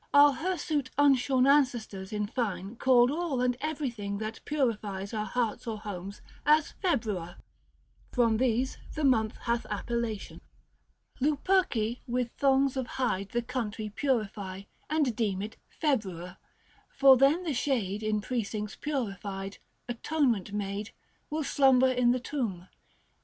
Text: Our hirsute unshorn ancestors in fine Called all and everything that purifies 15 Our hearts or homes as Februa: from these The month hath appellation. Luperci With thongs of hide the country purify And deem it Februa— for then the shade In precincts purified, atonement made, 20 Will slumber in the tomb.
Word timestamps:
Our 0.15 0.33
hirsute 0.33 0.89
unshorn 0.97 1.45
ancestors 1.45 2.11
in 2.11 2.25
fine 2.25 2.75
Called 2.77 3.11
all 3.11 3.39
and 3.39 3.55
everything 3.61 4.17
that 4.17 4.39
purifies 4.45 5.11
15 5.11 5.19
Our 5.19 5.25
hearts 5.27 5.67
or 5.67 5.77
homes 5.77 6.21
as 6.43 6.73
Februa: 6.83 7.35
from 8.11 8.37
these 8.37 8.79
The 8.95 9.03
month 9.03 9.37
hath 9.41 9.67
appellation. 9.69 10.41
Luperci 11.19 11.99
With 12.07 12.31
thongs 12.31 12.75
of 12.75 12.87
hide 12.87 13.29
the 13.29 13.43
country 13.43 13.89
purify 13.91 14.63
And 14.89 15.15
deem 15.15 15.39
it 15.39 15.57
Februa— 15.79 16.37
for 16.99 17.15
then 17.15 17.43
the 17.43 17.53
shade 17.53 18.01
In 18.01 18.21
precincts 18.21 18.75
purified, 18.75 19.59
atonement 19.87 20.51
made, 20.51 20.87
20 21.29 21.29
Will 21.29 21.43
slumber 21.43 21.91
in 21.91 22.09
the 22.09 22.19
tomb. 22.19 22.67